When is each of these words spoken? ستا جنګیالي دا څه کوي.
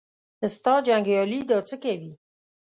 ستا 0.55 0.73
جنګیالي 0.87 1.39
دا 1.49 1.57
څه 1.67 1.75
کوي. 1.83 2.13